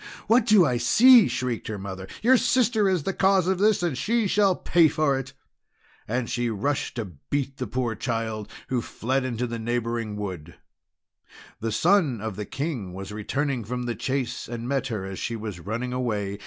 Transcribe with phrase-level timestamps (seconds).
[0.25, 2.07] "What do I see!" shrieked her mother.
[2.23, 5.33] "Your sister is the cause of this, and she shall pay for it!"
[6.07, 10.55] And she rushed to beat the poor child, who fled into the neighbouring wood.
[11.59, 15.35] The son of the King was returning from the chase, and met her as she
[15.35, 16.39] was running away.